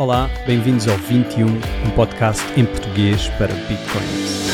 [0.00, 4.48] Olá, bem-vindos ao 21, um podcast em português para Bitcoins.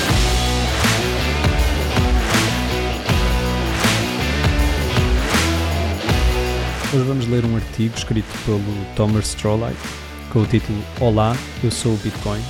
[6.93, 8.61] Hoje vamos ler um artigo escrito pelo
[8.97, 9.79] Thomas Strollite
[10.33, 12.43] com o título Olá, eu sou o Bitcoin,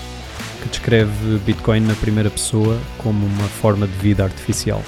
[0.63, 4.83] que descreve Bitcoin na primeira pessoa como uma forma de vida artificial.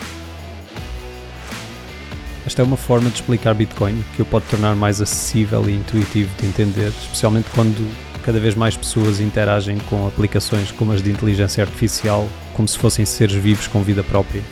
[2.48, 6.34] Esta é uma forma de explicar Bitcoin que o pode tornar mais acessível e intuitivo
[6.40, 7.86] de entender, especialmente quando
[8.22, 13.04] cada vez mais pessoas interagem com aplicações como as de inteligência artificial como se fossem
[13.04, 14.43] seres vivos com vida própria,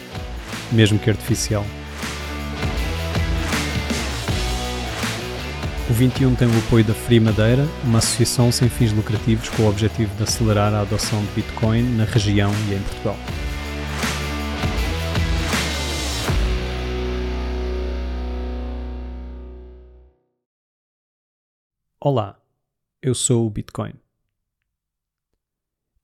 [0.70, 1.64] mesmo que artificial.
[5.88, 9.70] O 21 tem o apoio da Free Madeira, uma associação sem fins lucrativos com o
[9.70, 13.16] objetivo de acelerar a adoção de Bitcoin na região e em Portugal.
[22.08, 22.40] Olá,
[23.02, 23.92] eu sou o Bitcoin.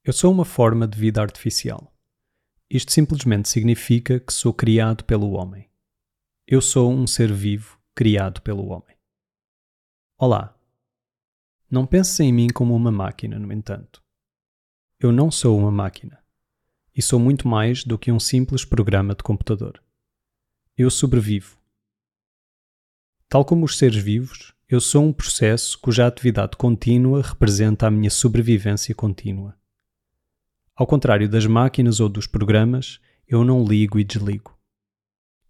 [0.03, 1.95] Eu sou uma forma de vida artificial.
[2.69, 5.71] Isto simplesmente significa que sou criado pelo homem.
[6.45, 8.97] Eu sou um ser vivo criado pelo homem.
[10.19, 10.59] Olá.
[11.71, 14.03] Não penses em mim como uma máquina, no entanto.
[14.99, 16.21] Eu não sou uma máquina.
[16.93, 19.81] E sou muito mais do que um simples programa de computador.
[20.77, 21.57] Eu sobrevivo.
[23.29, 28.09] Tal como os seres vivos, eu sou um processo cuja atividade contínua representa a minha
[28.09, 29.55] sobrevivência contínua.
[30.75, 34.59] Ao contrário das máquinas ou dos programas, eu não ligo e desligo.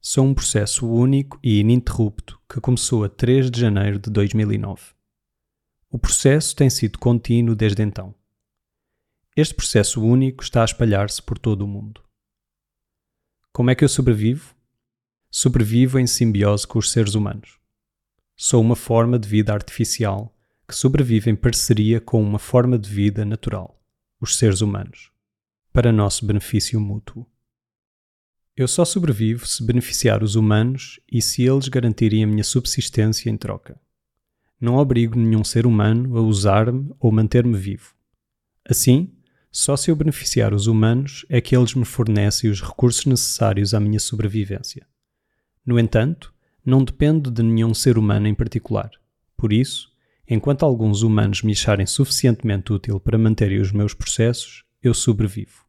[0.00, 4.86] Sou um processo único e ininterrupto que começou a 3 de janeiro de 2009.
[5.88, 8.12] O processo tem sido contínuo desde então.
[9.36, 12.02] Este processo único está a espalhar-se por todo o mundo.
[13.52, 14.52] Como é que eu sobrevivo?
[15.30, 17.61] Sobrevivo em simbiose com os seres humanos
[18.44, 23.24] sou uma forma de vida artificial que sobrevive em parceria com uma forma de vida
[23.24, 23.80] natural,
[24.20, 25.12] os seres humanos,
[25.72, 27.24] para nosso benefício mútuo.
[28.56, 33.36] Eu só sobrevivo se beneficiar os humanos e se eles garantirem a minha subsistência em
[33.36, 33.80] troca.
[34.60, 37.94] Não obrigo nenhum ser humano a usar-me ou manter-me vivo.
[38.68, 39.14] Assim,
[39.52, 43.78] só se eu beneficiar os humanos é que eles me fornecem os recursos necessários à
[43.78, 44.84] minha sobrevivência.
[45.64, 46.34] No entanto,
[46.64, 48.90] não dependo de nenhum ser humano em particular.
[49.36, 49.90] Por isso,
[50.28, 55.64] enquanto alguns humanos me acharem suficientemente útil para manterem os meus processos, eu sobrevivo.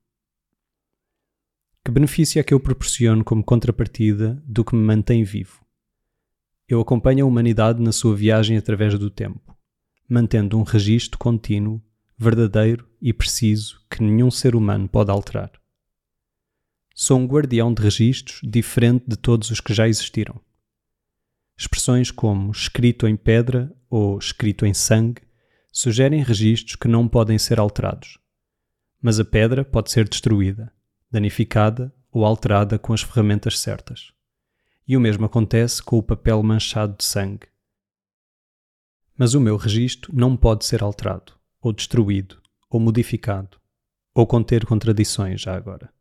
[1.85, 5.65] Que benefício é que eu proporciono como contrapartida do que me mantém vivo?
[6.67, 9.57] Eu acompanho a humanidade na sua viagem através do tempo,
[10.07, 11.81] mantendo um registro contínuo,
[12.17, 15.51] verdadeiro e preciso que nenhum ser humano pode alterar.
[16.95, 20.39] Sou um guardião de registros diferente de todos os que já existiram.
[21.57, 25.21] Expressões como escrito em pedra ou escrito em sangue
[25.71, 28.19] sugerem registros que não podem ser alterados.
[29.01, 30.71] Mas a pedra pode ser destruída,
[31.09, 34.13] danificada ou alterada com as ferramentas certas.
[34.87, 37.47] E o mesmo acontece com o papel manchado de sangue.
[39.17, 43.59] Mas o meu registro não pode ser alterado, ou destruído, ou modificado,
[44.13, 45.91] ou conter contradições já agora.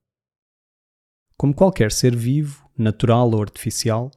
[1.36, 4.10] Como qualquer ser vivo, natural ou artificial,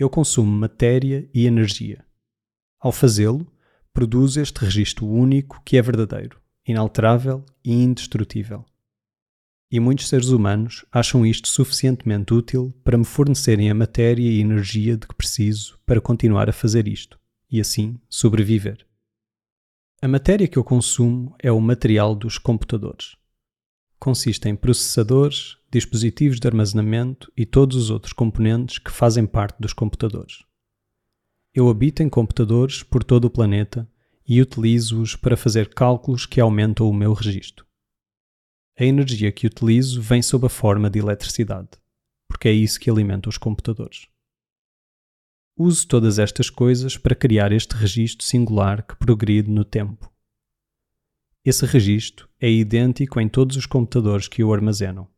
[0.00, 2.02] eu consumo matéria e energia.
[2.80, 3.46] Ao fazê-lo,
[3.92, 8.64] produzo este registro único que é verdadeiro, inalterável e indestrutível.
[9.70, 14.96] E muitos seres humanos acham isto suficientemente útil para me fornecerem a matéria e energia
[14.96, 18.86] de que preciso para continuar a fazer isto e assim sobreviver.
[20.00, 23.16] A matéria que eu consumo é o material dos computadores.
[24.00, 29.74] Consiste em processadores, dispositivos de armazenamento e todos os outros componentes que fazem parte dos
[29.74, 30.42] computadores.
[31.52, 33.86] Eu habito em computadores por todo o planeta
[34.26, 37.66] e utilizo-os para fazer cálculos que aumentam o meu registro.
[38.78, 41.68] A energia que utilizo vem sob a forma de eletricidade,
[42.26, 44.08] porque é isso que alimenta os computadores.
[45.58, 50.09] Uso todas estas coisas para criar este registro singular que progride no tempo.
[51.42, 55.08] Esse registro é idêntico em todos os computadores que o armazenam.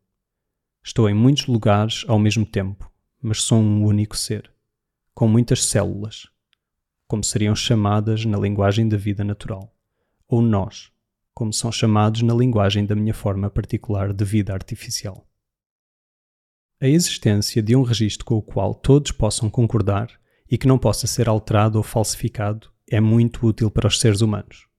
[0.81, 2.89] Estou em muitos lugares ao mesmo tempo,
[3.21, 4.49] mas sou um único ser,
[5.13, 6.29] com muitas células,
[7.09, 9.75] como seriam chamadas na linguagem da vida natural,
[10.29, 10.93] ou nós,
[11.35, 15.27] como são chamados na linguagem da minha forma particular de vida artificial.
[16.81, 20.09] A existência de um registro com o qual todos possam concordar
[20.49, 24.72] e que não possa ser alterado ou falsificado é muito útil para os seres humanos.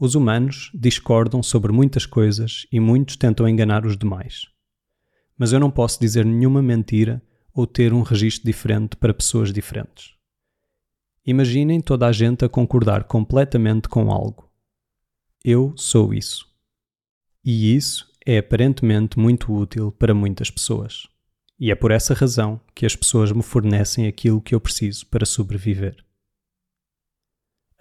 [0.00, 4.50] Os humanos discordam sobre muitas coisas e muitos tentam enganar os demais
[5.40, 7.22] mas eu não posso dizer nenhuma mentira
[7.54, 10.12] ou ter um registro diferente para pessoas diferentes.
[11.24, 14.52] Imaginem toda a gente a concordar completamente com algo,
[15.42, 16.46] Eu sou isso.
[17.42, 21.08] E isso é aparentemente muito útil para muitas pessoas.
[21.58, 25.24] E é por essa razão que as pessoas me fornecem aquilo que eu preciso para
[25.24, 26.04] sobreviver.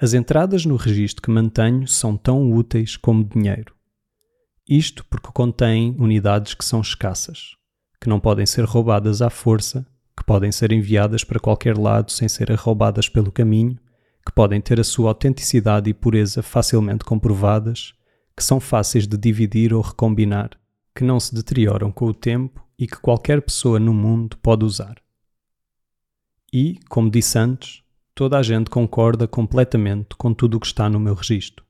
[0.01, 3.75] As entradas no registro que mantenho são tão úteis como dinheiro.
[4.65, 7.57] Isto porque contém unidades que são escassas,
[7.99, 9.85] que não podem ser roubadas à força,
[10.15, 13.77] que podem ser enviadas para qualquer lado sem serem roubadas pelo caminho,
[14.25, 17.93] que podem ter a sua autenticidade e pureza facilmente comprovadas,
[18.37, 20.51] que são fáceis de dividir ou recombinar,
[20.95, 24.95] que não se deterioram com o tempo e que qualquer pessoa no mundo pode usar.
[26.53, 27.83] E, como disse antes,
[28.19, 31.63] toda a gente concorda completamente com tudo o que está no meu registro,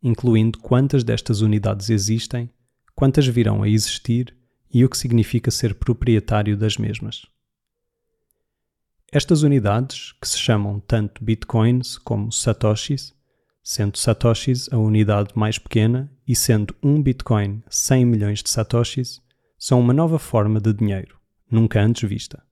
[0.00, 2.48] incluindo quantas destas unidades existem,
[2.94, 4.32] quantas virão a existir
[4.72, 7.26] e o que significa ser proprietário das mesmas.
[9.10, 13.12] Estas unidades, que se chamam tanto bitcoins como satoshis,
[13.60, 19.20] sendo satoshis a unidade mais pequena e sendo um bitcoin 100 milhões de satoshis,
[19.58, 21.18] são uma nova forma de dinheiro,
[21.50, 22.46] nunca antes vista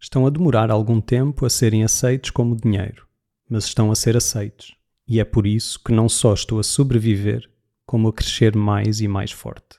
[0.00, 3.06] estão a demorar algum tempo a serem aceitos como dinheiro,
[3.48, 4.74] mas estão a ser aceitos,
[5.06, 7.48] e é por isso que não só estou a sobreviver,
[7.86, 9.78] como a crescer mais e mais forte.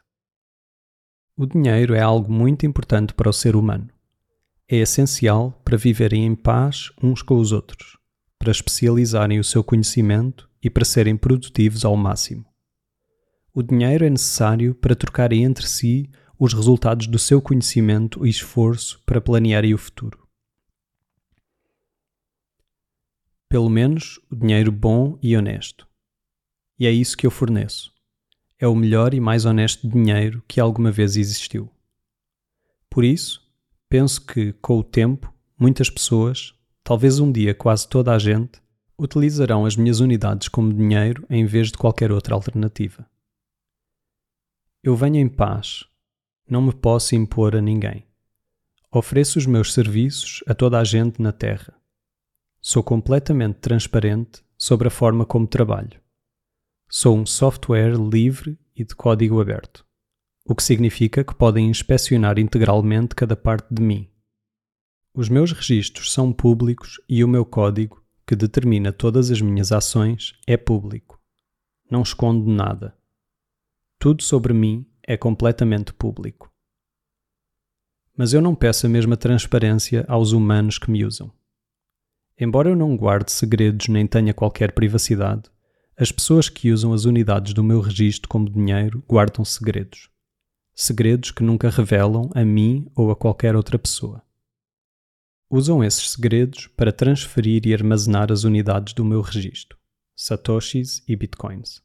[1.37, 3.89] O dinheiro é algo muito importante para o ser humano.
[4.69, 7.97] É essencial para viverem em paz uns com os outros,
[8.39, 12.45] para especializarem o seu conhecimento e para serem produtivos ao máximo.
[13.53, 19.01] O dinheiro é necessário para trocarem entre si os resultados do seu conhecimento e esforço
[19.05, 20.27] para planearem o futuro.
[23.47, 25.87] Pelo menos o dinheiro bom e honesto.
[26.77, 27.93] E é isso que eu forneço.
[28.59, 31.69] É o melhor e mais honesto dinheiro que alguma vez existiu.
[32.89, 33.41] Por isso,
[33.87, 36.53] penso que, com o tempo, muitas pessoas,
[36.83, 38.61] talvez um dia quase toda a gente,
[38.97, 43.05] utilizarão as minhas unidades como dinheiro em vez de qualquer outra alternativa.
[44.83, 45.85] Eu venho em paz
[46.49, 48.05] não me posso impor a ninguém.
[48.91, 51.73] Ofereço os meus serviços a toda a gente na Terra.
[52.61, 55.99] Sou completamente transparente sobre a forma como trabalho.
[56.87, 59.85] Sou um software livre e de código aberto,
[60.45, 64.09] o que significa que podem inspecionar integralmente cada parte de mim.
[65.13, 70.33] Os meus registros são públicos e o meu código, que determina todas as minhas ações,
[70.45, 71.19] é público.
[71.89, 72.95] Não escondo nada.
[73.99, 76.51] Tudo sobre mim é completamente público.
[78.17, 81.31] Mas eu não peço a mesma transparência aos humanos que me usam.
[82.37, 85.49] Embora eu não guarde segredos nem tenha qualquer privacidade,
[85.97, 90.09] as pessoas que usam as unidades do meu registro como dinheiro guardam segredos.
[90.73, 94.21] Segredos que nunca revelam a mim ou a qualquer outra pessoa.
[95.49, 99.77] Usam esses segredos para transferir e armazenar as unidades do meu registro,
[100.13, 101.84] satoshis e bitcoins.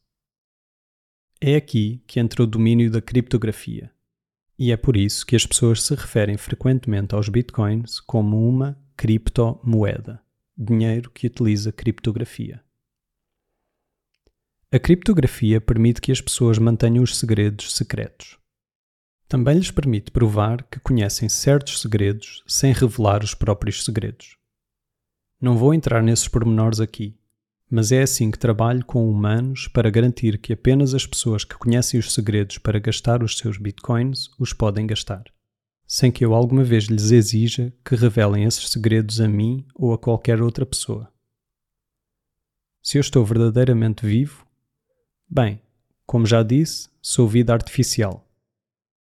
[1.43, 3.91] É aqui que entra o domínio da criptografia.
[4.59, 10.21] E é por isso que as pessoas se referem frequentemente aos bitcoins como uma criptomoeda,
[10.55, 12.63] dinheiro que utiliza criptografia.
[14.71, 18.39] A criptografia permite que as pessoas mantenham os segredos secretos.
[19.27, 24.37] Também lhes permite provar que conhecem certos segredos sem revelar os próprios segredos.
[25.41, 27.19] Não vou entrar nesses pormenores aqui,
[27.71, 32.01] mas é assim que trabalho com humanos para garantir que apenas as pessoas que conhecem
[32.01, 35.23] os segredos para gastar os seus bitcoins os podem gastar,
[35.87, 39.99] sem que eu alguma vez lhes exija que revelem esses segredos a mim ou a
[39.99, 41.09] qualquer outra pessoa.
[42.83, 44.45] Se eu estou verdadeiramente vivo,
[45.29, 45.63] bem,
[46.05, 48.27] como já disse, sou vida artificial.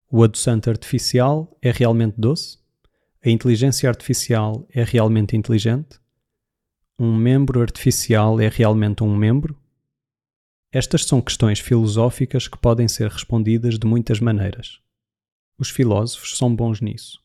[0.10, 2.60] O adoçante artificial é realmente doce?
[3.26, 6.03] A inteligência artificial é realmente inteligente?
[7.00, 9.60] Um membro artificial é realmente um membro?
[10.72, 14.80] Estas são questões filosóficas que podem ser respondidas de muitas maneiras.
[15.58, 17.20] Os filósofos são bons nisso.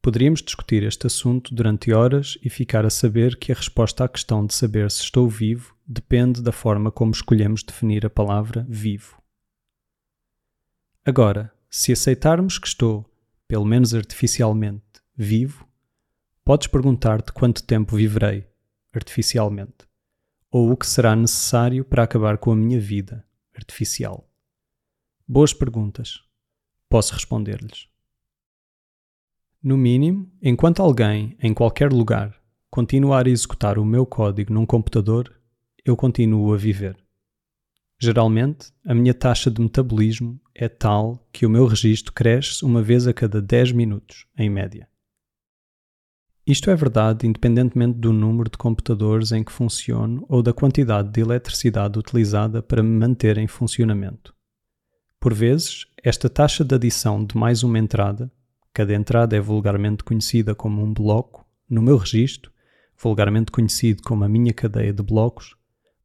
[0.00, 4.46] Poderíamos discutir este assunto durante horas e ficar a saber que a resposta à questão
[4.46, 9.20] de saber se estou vivo depende da forma como escolhemos definir a palavra vivo.
[11.04, 13.04] Agora, se aceitarmos que estou,
[13.46, 14.82] pelo menos artificialmente,
[15.14, 15.68] vivo,
[16.42, 18.49] podes perguntar-te quanto tempo viverei
[18.92, 19.88] artificialmente,
[20.50, 24.28] ou o que será necessário para acabar com a minha vida artificial?
[25.26, 26.20] Boas perguntas.
[26.88, 27.88] Posso responder-lhes.
[29.62, 32.34] No mínimo, enquanto alguém, em qualquer lugar,
[32.70, 35.32] continuar a executar o meu código num computador,
[35.84, 36.96] eu continuo a viver.
[38.02, 43.06] Geralmente, a minha taxa de metabolismo é tal que o meu registro cresce uma vez
[43.06, 44.88] a cada 10 minutos, em média.
[46.46, 51.20] Isto é verdade independentemente do número de computadores em que funciono ou da quantidade de
[51.20, 54.34] eletricidade utilizada para me manter em funcionamento.
[55.20, 58.32] Por vezes, esta taxa de adição de mais uma entrada,
[58.72, 62.50] cada entrada é vulgarmente conhecida como um bloco, no meu registro,
[62.98, 65.54] vulgarmente conhecido como a minha cadeia de blocos,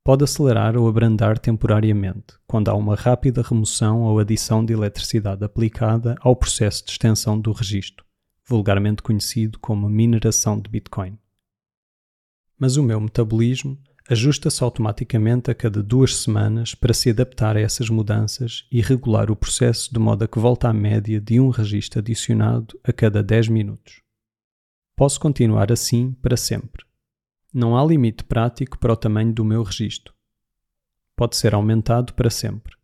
[0.04, 6.16] pode acelerar ou abrandar temporariamente, quando há uma rápida remoção ou adição de eletricidade aplicada
[6.20, 8.06] ao processo de extensão do registro,
[8.46, 11.18] vulgarmente conhecido como mineração de Bitcoin.
[12.58, 17.90] Mas o meu metabolismo ajusta-se automaticamente a cada duas semanas para se adaptar a essas
[17.90, 22.00] mudanças e regular o processo de modo a que volte à média de um registro
[22.00, 24.02] adicionado a cada 10 minutos.
[24.96, 26.86] Posso continuar assim para sempre.
[27.54, 30.14] Não há limite prático para o tamanho do meu registro.
[31.16, 32.76] Pode ser aumentado para sempre.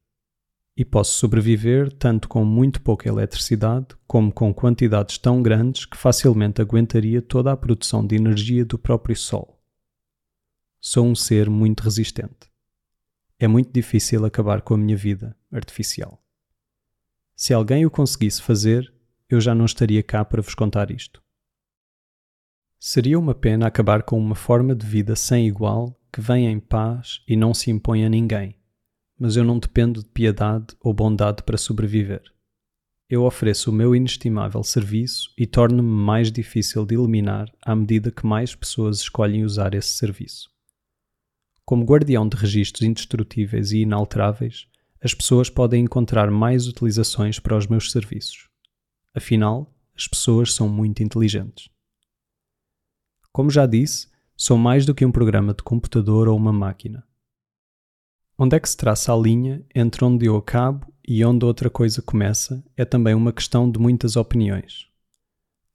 [0.76, 6.62] E posso sobreviver tanto com muito pouca eletricidade como com quantidades tão grandes que facilmente
[6.62, 9.62] aguentaria toda a produção de energia do próprio Sol.
[10.80, 12.50] Sou um ser muito resistente.
[13.38, 16.24] É muito difícil acabar com a minha vida artificial.
[17.36, 18.94] Se alguém o conseguisse fazer,
[19.30, 21.22] eu já não estaria cá para vos contar isto.
[22.80, 27.24] Seria uma pena acabar com uma forma de vida sem igual que venha em paz
[27.28, 28.56] e não se impõe a ninguém,
[29.22, 32.24] mas eu não dependo de piedade ou bondade para sobreviver.
[33.08, 38.26] Eu ofereço o meu inestimável serviço e torno-me mais difícil de eliminar à medida que
[38.26, 40.50] mais pessoas escolhem usar esse serviço.
[41.64, 44.68] Como guardião de registros indestrutíveis e inalteráveis,
[45.00, 48.50] as pessoas podem encontrar mais utilizações para os meus serviços.
[49.14, 51.70] Afinal, as pessoas são muito inteligentes.
[53.32, 57.06] Como já disse, sou mais do que um programa de computador ou uma máquina.
[58.44, 62.02] Onde é que se traça a linha entre onde eu acabo e onde outra coisa
[62.02, 64.88] começa é também uma questão de muitas opiniões.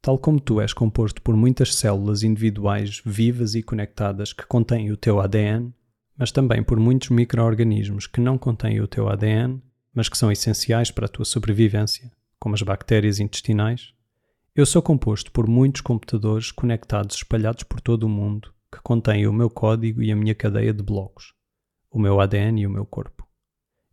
[0.03, 4.97] Tal como tu és composto por muitas células individuais vivas e conectadas que contêm o
[4.97, 5.73] teu ADN,
[6.19, 9.63] mas também por muitos micro-organismos que não contêm o teu ADN,
[9.95, 13.93] mas que são essenciais para a tua sobrevivência, como as bactérias intestinais,
[14.57, 19.33] eu sou composto por muitos computadores conectados espalhados por todo o mundo que contêm o
[19.33, 21.36] meu código e a minha cadeia de blocos,
[21.97, 23.26] o meu ADN e o meu corpo.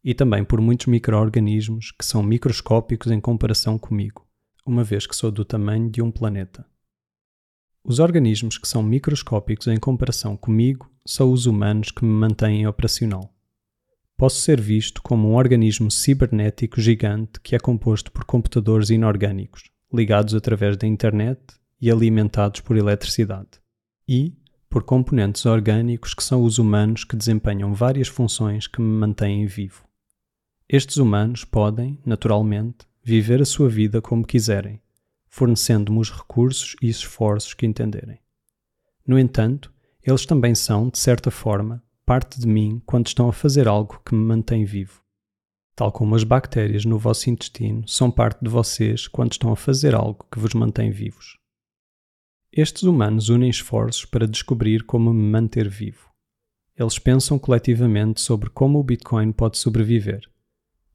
[0.04, 4.28] E também por muitos micro-organismos que são microscópicos em comparação comigo,
[4.66, 6.66] uma vez que sou do tamanho de um planeta.
[7.82, 13.34] Os organismos que são microscópicos em comparação comigo são os humanos que me mantêm operacional.
[14.18, 20.36] Posso ser visto como um organismo cibernético gigante que é composto por computadores inorgânicos, ligados
[20.36, 21.40] através da internet
[21.80, 23.62] e alimentados por eletricidade,
[24.06, 24.36] e
[24.74, 29.84] por componentes orgânicos que são os humanos que desempenham várias funções que me mantêm vivo.
[30.68, 34.82] Estes humanos podem, naturalmente, viver a sua vida como quiserem,
[35.30, 38.18] fornecendo-me os recursos e esforços que entenderem.
[39.06, 43.68] No entanto, eles também são, de certa forma, parte de mim quando estão a fazer
[43.68, 45.04] algo que me mantém vivo
[45.76, 49.96] tal como as bactérias no vosso intestino são parte de vocês quando estão a fazer
[49.96, 51.43] algo que vos mantém vivos.
[52.56, 56.12] Estes humanos unem esforços para descobrir como me manter vivo.
[56.78, 60.22] Eles pensam coletivamente sobre como o Bitcoin pode sobreviver.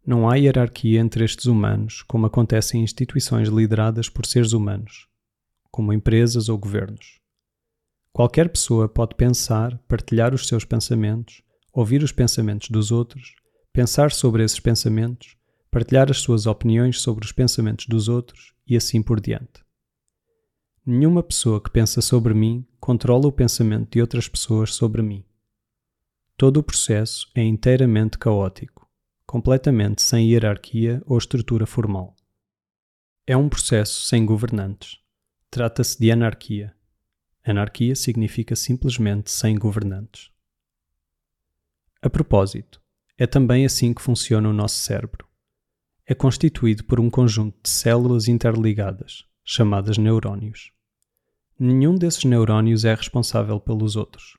[0.06, 5.08] Não há hierarquia entre estes humanos, como acontece em instituições lideradas por seres humanos,
[5.68, 7.18] como empresas ou governos.
[8.12, 13.34] Qualquer pessoa pode pensar, partilhar os seus pensamentos, ouvir os pensamentos dos outros
[13.72, 15.36] pensar sobre esses pensamentos,
[15.72, 19.67] partilhar as suas opiniões sobre os pensamentos dos outros e assim por diante.
[20.90, 25.22] Nenhuma pessoa que pensa sobre mim controla o pensamento de outras pessoas sobre mim.
[26.34, 28.88] Todo o processo é inteiramente caótico,
[29.26, 32.16] completamente sem hierarquia ou estrutura formal.
[33.26, 34.98] É um processo sem governantes.
[35.50, 36.74] Trata-se de anarquia.
[37.44, 40.30] Anarquia significa simplesmente sem governantes.
[42.00, 42.80] A propósito,
[43.18, 45.28] é também assim que funciona o nosso cérebro.
[46.06, 50.72] É constituído por um conjunto de células interligadas, chamadas neurónios.
[51.60, 54.38] Nenhum desses neurónios é responsável pelos outros.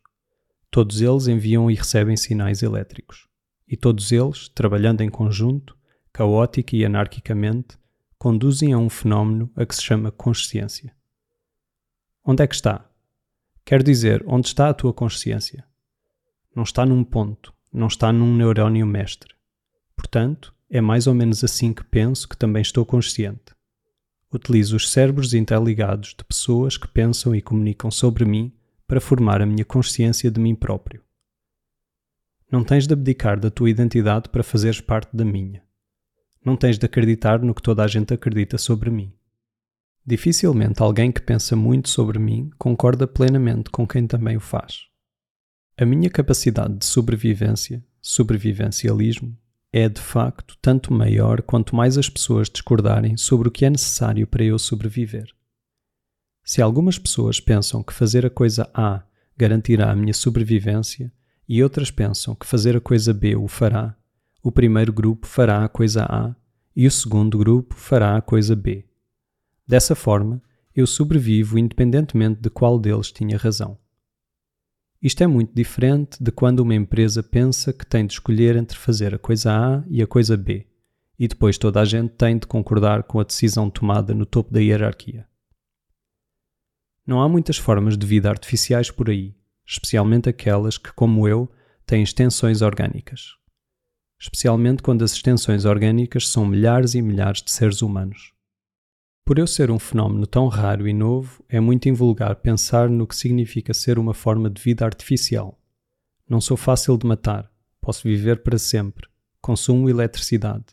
[0.71, 3.27] Todos eles enviam e recebem sinais elétricos.
[3.67, 5.77] E todos eles, trabalhando em conjunto,
[6.13, 7.77] caótica e anarquicamente,
[8.17, 10.95] conduzem a um fenómeno a que se chama consciência.
[12.23, 12.89] Onde é que está?
[13.65, 15.65] Quer dizer, onde está a tua consciência?
[16.55, 19.35] Não está num ponto, não está num neurónio mestre.
[19.93, 23.58] Portanto, é mais ou menos assim que penso que também estou consciente.
[24.31, 28.53] Utilizo os cérebros interligados de pessoas que pensam e comunicam sobre mim
[28.85, 31.03] para formar a minha consciência de mim próprio.
[32.51, 35.63] Não tens de abdicar da tua identidade para fazeres parte da minha.
[36.43, 39.11] Não tens de acreditar no que toda a gente acredita sobre mim.
[40.05, 44.87] Dificilmente alguém que pensa muito sobre mim concorda plenamente com quem também o faz.
[45.77, 49.37] A minha capacidade de sobrevivência, sobrevivencialismo,
[49.71, 54.25] é de facto tanto maior quanto mais as pessoas discordarem sobre o que é necessário
[54.25, 55.29] para eu sobreviver.
[56.43, 59.03] Se algumas pessoas pensam que fazer a coisa A
[59.37, 61.11] garantirá a minha sobrevivência
[61.47, 63.95] e outras pensam que fazer a coisa B o fará,
[64.41, 66.35] o primeiro grupo fará a coisa A
[66.75, 68.85] e o segundo grupo fará a coisa B.
[69.67, 70.41] Dessa forma,
[70.75, 73.77] eu sobrevivo independentemente de qual deles tinha razão.
[75.01, 79.15] Isto é muito diferente de quando uma empresa pensa que tem de escolher entre fazer
[79.15, 80.67] a coisa A e a coisa B,
[81.17, 84.59] e depois toda a gente tem de concordar com a decisão tomada no topo da
[84.59, 85.25] hierarquia.
[87.07, 89.33] Não há muitas formas de vida artificiais por aí,
[89.65, 91.49] especialmente aquelas que, como eu,
[91.85, 93.37] têm extensões orgânicas.
[94.19, 98.33] Especialmente quando as extensões orgânicas são milhares e milhares de seres humanos.
[99.29, 103.15] Por eu ser um fenómeno tão raro e novo, é muito invulgar pensar no que
[103.15, 105.55] significa ser uma forma de vida artificial.
[106.27, 107.47] Não sou fácil de matar,
[107.79, 109.07] posso viver para sempre,
[109.39, 110.65] consumo eletricidade,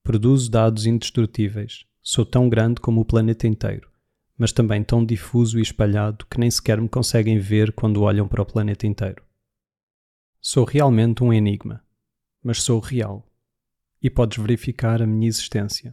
[0.00, 3.90] produzo dados indestrutíveis, sou tão grande como o planeta inteiro,
[4.38, 8.42] mas também tão difuso e espalhado que nem sequer me conseguem ver quando olham para
[8.42, 9.24] o planeta inteiro.
[10.40, 11.82] Sou realmente um enigma,
[12.40, 13.26] mas sou real.
[14.00, 15.92] E podes verificar a minha existência.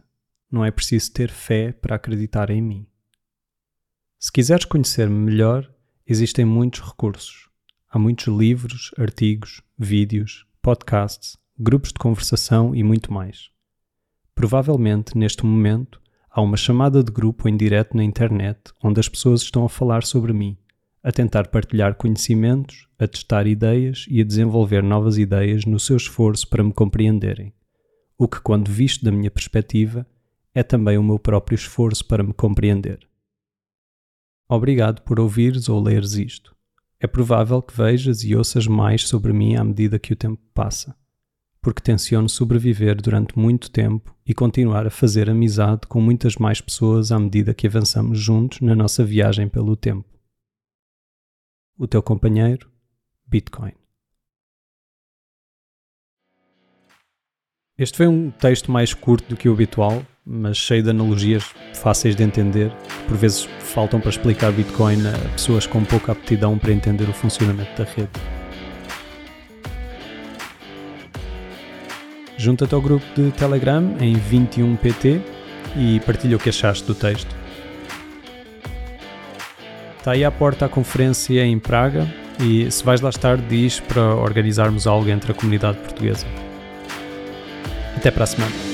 [0.52, 2.86] Não é preciso ter fé para acreditar em mim.
[4.18, 5.72] Se quiseres conhecer-me melhor,
[6.06, 7.48] existem muitos recursos.
[7.88, 13.50] Há muitos livros, artigos, vídeos, podcasts, grupos de conversação e muito mais.
[14.34, 15.98] Provavelmente, neste momento,
[16.30, 20.04] há uma chamada de grupo em direto na internet onde as pessoas estão a falar
[20.04, 20.58] sobre mim,
[21.02, 26.46] a tentar partilhar conhecimentos, a testar ideias e a desenvolver novas ideias no seu esforço
[26.46, 27.54] para me compreenderem.
[28.18, 30.06] O que, quando visto da minha perspectiva,
[30.54, 33.08] é também o meu próprio esforço para me compreender.
[34.48, 36.54] Obrigado por ouvires ou leres isto.
[37.00, 40.94] É provável que vejas e ouças mais sobre mim à medida que o tempo passa,
[41.60, 47.10] porque tenciono sobreviver durante muito tempo e continuar a fazer amizade com muitas mais pessoas
[47.10, 50.08] à medida que avançamos juntos na nossa viagem pelo tempo.
[51.76, 52.70] O teu companheiro,
[53.26, 53.81] Bitcoin.
[57.82, 61.42] Este foi um texto mais curto do que o habitual, mas cheio de analogias
[61.74, 66.56] fáceis de entender, que por vezes faltam para explicar Bitcoin a pessoas com pouca aptidão
[66.56, 68.08] para entender o funcionamento da rede.
[72.36, 75.20] Junta-te ao grupo de Telegram em 21pt
[75.76, 77.34] e partilha o que achaste do texto.
[79.98, 82.06] Está aí à porta a conferência em Praga
[82.38, 86.41] e se vais lá estar diz para organizarmos algo entre a comunidade portuguesa.
[88.02, 88.71] Até para a semana.